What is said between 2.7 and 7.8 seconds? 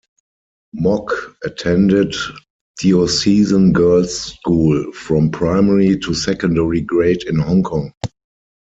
Diocesan Girls' School from primary to secondary grade in Hong